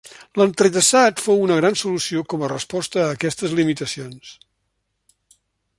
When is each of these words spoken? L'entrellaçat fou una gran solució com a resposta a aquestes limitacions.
L'entrellaçat 0.39 1.21
fou 1.25 1.43
una 1.47 1.57
gran 1.59 1.77
solució 1.81 2.23
com 2.33 2.45
a 2.47 2.49
resposta 2.53 3.03
a 3.05 3.11
aquestes 3.19 3.55
limitacions. 3.61 4.35